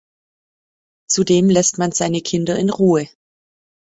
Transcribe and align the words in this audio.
Zudem 1.07 1.51
lässt 1.51 1.77
man 1.77 1.91
seine 1.91 2.21
Kinder 2.21 2.57
in 2.57 2.71
Ruhe. 2.71 3.07